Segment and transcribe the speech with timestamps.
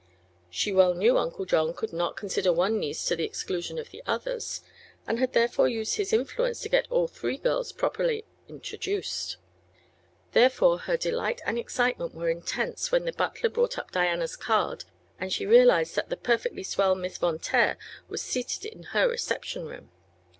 [0.49, 4.01] She well knew Uncle John would not consider one niece to the exclusion of the
[4.07, 4.61] others,
[5.05, 9.37] and had therefore used his influence to get all three girls properly "introduced."
[10.31, 14.85] Therefore her delight and excitement were intense when the butler brought up Diana's card
[15.19, 17.77] and she realized that "the perfectly swell Miss Von Taer"
[18.09, 19.91] was seated in her reception room.